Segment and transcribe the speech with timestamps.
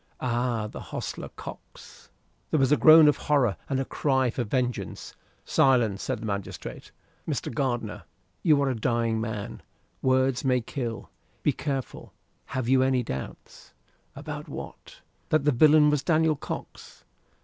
[0.19, 0.65] "Ay.
[0.71, 2.09] The hostler, Cox."
[2.49, 5.13] There was a groan of horror and a cry for vengeance.
[5.45, 6.91] "Silence," said the magistrate.
[7.29, 7.53] "Mr.
[7.53, 8.05] Gardiner,
[8.41, 9.61] you are a dying man.
[10.01, 11.11] Words may kill.
[11.43, 12.13] Be careful.
[12.45, 13.75] Have you any doubts?"
[14.15, 17.03] "About what?" "That the villain was Daniel Cox."